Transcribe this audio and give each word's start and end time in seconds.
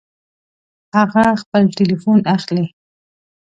هغه 0.97 1.23
خپل 1.41 1.63
ټيليفون 1.77 2.19
اخلي 2.35 2.65